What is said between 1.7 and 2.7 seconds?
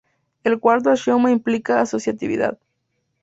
asociatividad.